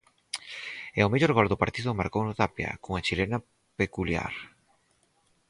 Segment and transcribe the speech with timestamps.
[0.97, 3.37] E o mellor gol do partido marcouno Tapia cunha chilena
[3.79, 4.33] peculiar.